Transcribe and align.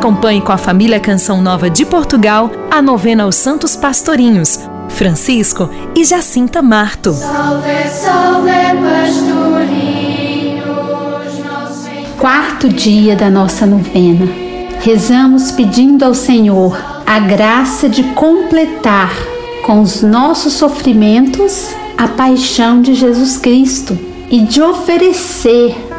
Acompanhe 0.00 0.40
com 0.40 0.50
a 0.50 0.56
família 0.56 0.98
Canção 0.98 1.42
Nova 1.42 1.68
de 1.68 1.84
Portugal 1.84 2.50
a 2.70 2.80
novena 2.80 3.24
aos 3.24 3.36
Santos 3.36 3.76
Pastorinhos, 3.76 4.58
Francisco 4.88 5.68
e 5.94 6.06
Jacinta 6.06 6.62
Marto. 6.62 7.12
Salve, 7.12 7.86
salve, 7.86 8.50
pastorinhos, 8.80 10.64
Quarto 12.18 12.70
dia 12.70 13.14
da 13.14 13.28
nossa 13.28 13.66
novena. 13.66 14.26
Rezamos 14.80 15.52
pedindo 15.52 16.02
ao 16.02 16.14
Senhor 16.14 16.82
a 17.06 17.18
graça 17.18 17.86
de 17.86 18.02
completar 18.14 19.12
com 19.66 19.82
os 19.82 20.00
nossos 20.00 20.54
sofrimentos 20.54 21.74
a 21.98 22.08
paixão 22.08 22.80
de 22.80 22.94
Jesus 22.94 23.36
Cristo 23.36 23.98
e 24.30 24.40
de 24.40 24.62
oferecer 24.62 25.89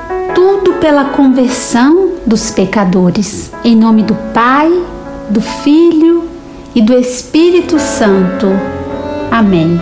tudo 0.41 0.73
pela 0.79 1.05
conversão 1.05 2.13
dos 2.25 2.49
pecadores. 2.49 3.51
Em 3.63 3.75
nome 3.75 4.01
do 4.01 4.15
Pai, 4.33 4.71
do 5.29 5.39
Filho 5.39 6.23
e 6.73 6.81
do 6.81 6.95
Espírito 6.95 7.77
Santo. 7.77 8.47
Amém. 9.29 9.79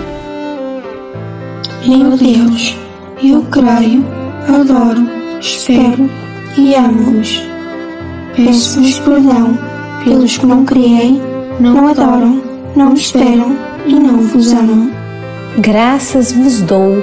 Meu 1.88 2.18
Deus, 2.18 2.76
eu 3.24 3.42
creio, 3.44 4.06
adoro, 4.54 5.08
espero 5.40 6.10
e 6.58 6.76
amo-vos. 6.76 7.42
Peço-vos 8.36 9.00
perdão 9.00 9.58
pelos 10.04 10.38
que 10.38 10.46
não 10.46 10.66
criei, 10.66 11.22
não 11.58 11.88
adoram, 11.88 12.42
não 12.76 12.94
esperam 12.96 13.56
e 13.86 13.94
não 13.94 14.18
vos 14.24 14.52
amam. 14.52 14.92
Graças 15.60 16.34
vos 16.34 16.62
dou, 16.62 17.02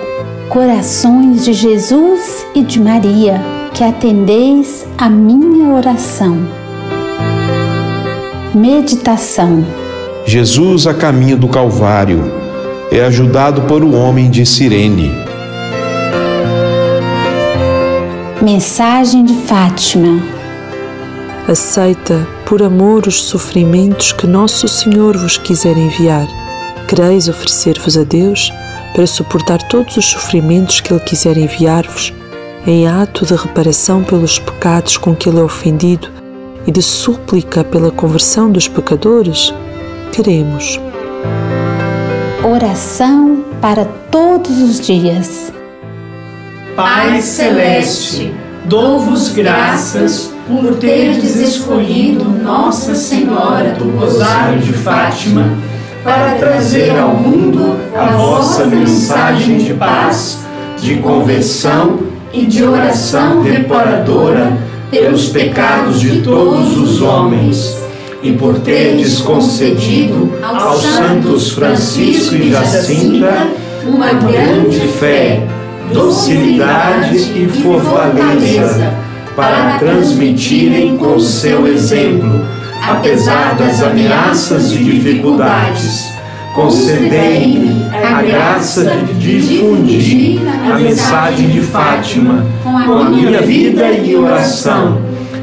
corações 0.49 1.45
de 1.45 1.53
Jesus 1.53 2.47
e 2.55 2.63
de 2.63 2.81
Maria, 2.81 3.41
que 3.75 3.83
atendeis 3.85 4.87
a 4.97 5.09
minha 5.09 5.75
oração. 5.75 6.39
Meditação 8.55 9.65
Jesus 10.25 10.87
a 10.87 10.95
caminho 10.95 11.37
do 11.37 11.47
Calvário 11.47 12.33
é 12.91 13.01
ajudado 13.05 13.63
por 13.63 13.85
o 13.85 13.93
homem 13.93 14.31
de 14.31 14.47
Cirene. 14.47 15.11
Mensagem 18.41 19.25
de 19.25 19.35
Fátima 19.35 20.37
Aceita 21.49 22.27
por 22.45 22.61
amor 22.61 23.07
os 23.07 23.23
sofrimentos 23.23 24.11
que 24.11 24.27
Nosso 24.27 24.67
Senhor 24.67 25.17
vos 25.17 25.39
quiser 25.39 25.77
enviar. 25.77 26.27
Quereis 26.89 27.29
oferecer-vos 27.29 27.99
a 27.99 28.05
Deus 28.05 28.53
para 28.95 29.07
suportar 29.07 29.61
todos 29.69 29.97
os 29.97 30.05
sofrimentos 30.05 30.81
que 30.81 30.93
Ele 30.93 31.01
quiser 31.01 31.37
enviar-vos, 31.37 32.15
em 32.65 32.87
ato 32.87 33.27
de 33.27 33.35
reparação 33.35 34.05
pelos 34.05 34.39
pecados 34.39 34.97
com 34.97 35.15
que 35.15 35.29
Ele 35.29 35.41
é 35.41 35.43
ofendido 35.43 36.09
e 36.65 36.71
de 36.71 36.81
súplica 36.81 37.65
pela 37.65 37.91
conversão 37.91 38.51
dos 38.51 38.69
pecadores? 38.69 39.53
Queremos. 40.13 40.81
Oração 42.45 43.45
para 43.61 43.85
todos 44.11 44.63
os 44.63 44.81
dias. 44.81 45.53
Pai 46.77 47.21
Celeste, 47.21 48.33
dou-vos 48.65 49.31
graças 49.31 50.31
por 50.47 50.77
terdes 50.77 51.35
escolhido 51.37 52.25
Nossa 52.25 52.95
Senhora 52.95 53.73
do 53.73 53.91
Rosário 53.91 54.61
de 54.61 54.73
Fátima 54.73 55.76
para 56.07 56.37
trazer 56.37 56.97
ao 56.97 57.17
mundo 57.17 57.77
a 57.93 58.07
vossa 58.13 58.65
mensagem 58.65 59.59
de 59.59 59.75
paz, 59.75 60.39
de 60.81 60.99
conversão 60.99 61.99
e 62.33 62.47
de 62.47 62.63
oração 62.63 63.43
reparadora 63.43 64.57
pelos 64.89 65.31
pecados 65.31 66.01
de 66.01 66.23
todos 66.23 66.79
os 66.79 67.03
homens, 67.03 67.77
e 68.23 68.33
por 68.33 68.61
terdes 68.61 69.21
concedido 69.21 70.33
aos 70.43 70.81
santos 70.81 71.51
Francisco 71.51 72.37
e 72.37 72.53
Jacinta 72.53 73.49
uma 73.85 74.13
grande 74.13 74.79
fé 74.99 75.43
docilidade 75.93 77.17
e 77.17 77.49
fortaleza 77.63 78.95
para 79.35 79.79
transmitirem 79.79 80.97
com 80.97 81.19
seu 81.19 81.67
exemplo, 81.67 82.45
apesar 82.89 83.57
das 83.57 83.83
ameaças 83.83 84.73
e 84.73 84.79
dificuldades. 84.79 86.15
Concedei-me 86.55 87.85
a 87.93 88.23
graça 88.23 88.85
de 89.19 89.41
difundir 89.41 90.41
a 90.73 90.79
mensagem 90.79 91.49
de 91.49 91.61
Fátima 91.61 92.47
com 92.63 92.93
a 92.95 93.11
minha 93.11 93.43
vida 93.43 93.91
e 93.91 94.17
oração, 94.17 94.99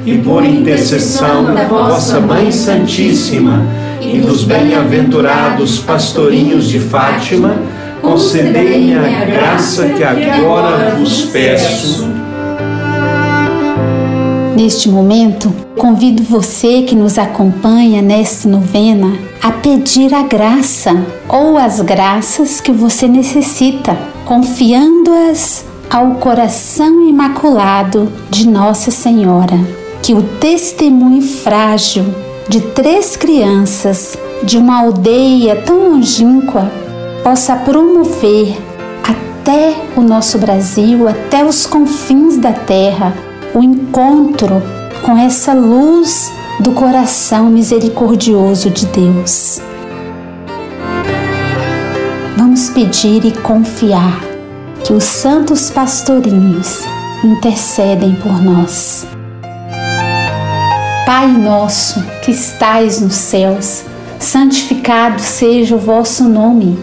e 0.05 0.17
por 0.17 0.43
intercessão 0.43 1.53
da 1.53 1.65
vossa 1.65 2.19
Mãe 2.19 2.51
Santíssima 2.51 3.63
e 4.01 4.17
dos 4.19 4.43
bem-aventurados 4.43 5.79
pastorinhos 5.79 6.67
de 6.67 6.79
Fátima, 6.79 7.55
concedei-me 8.01 8.95
a 8.95 9.25
graça 9.25 9.89
que 9.89 10.03
agora 10.03 10.95
vos 10.97 11.25
peço. 11.25 12.12
Neste 14.55 14.87
momento, 14.87 15.51
convido 15.77 16.21
você 16.21 16.83
que 16.83 16.95
nos 16.95 17.17
acompanha 17.17 18.03
nesta 18.03 18.47
novena 18.47 19.17
a 19.41 19.51
pedir 19.51 20.13
a 20.13 20.21
graça 20.21 20.91
ou 21.27 21.57
as 21.57 21.81
graças 21.81 22.61
que 22.61 22.71
você 22.71 23.07
necessita, 23.07 23.97
confiando-as 24.25 25.65
ao 25.89 26.11
coração 26.15 27.01
imaculado 27.01 28.11
de 28.29 28.47
Nossa 28.47 28.91
Senhora. 28.91 29.59
Que 30.03 30.13
o 30.13 30.21
testemunho 30.21 31.23
frágil 31.23 32.05
de 32.47 32.61
três 32.61 33.17
crianças 33.17 34.15
de 34.43 34.57
uma 34.59 34.81
aldeia 34.81 35.55
tão 35.55 35.93
longínqua 35.93 36.71
possa 37.23 37.55
promover 37.55 38.55
até 39.03 39.75
o 39.97 40.01
nosso 40.01 40.37
Brasil, 40.37 41.07
até 41.07 41.43
os 41.43 41.65
confins 41.65 42.37
da 42.37 42.51
terra, 42.51 43.13
o 43.53 43.61
encontro 43.61 44.61
com 45.01 45.17
essa 45.17 45.53
luz 45.53 46.31
do 46.59 46.71
coração 46.71 47.49
misericordioso 47.49 48.69
de 48.69 48.85
Deus. 48.87 49.61
Vamos 52.37 52.69
pedir 52.69 53.25
e 53.25 53.31
confiar 53.31 54.21
que 54.83 54.93
os 54.93 55.03
santos 55.03 55.69
pastorinhos 55.69 56.83
intercedem 57.23 58.15
por 58.15 58.41
nós. 58.41 59.05
Pai 61.05 61.27
nosso 61.27 62.01
que 62.23 62.31
estais 62.31 63.01
nos 63.01 63.15
céus, 63.15 63.83
santificado 64.19 65.21
seja 65.21 65.75
o 65.75 65.79
vosso 65.79 66.23
nome 66.23 66.77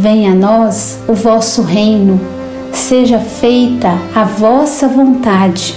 Venha 0.00 0.30
a 0.30 0.34
nós 0.34 0.96
o 1.08 1.12
vosso 1.12 1.62
reino, 1.62 2.20
seja 2.72 3.18
feita 3.18 3.98
a 4.14 4.22
vossa 4.22 4.86
vontade, 4.86 5.76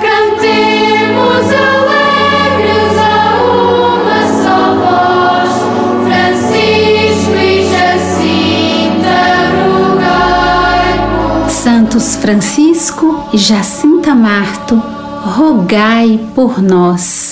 Santos 11.91 12.15
Francisco 12.15 13.27
e 13.33 13.37
Jacinta 13.37 14.15
Marto, 14.15 14.81
rogai 15.35 16.17
por 16.33 16.61
nós. 16.61 17.30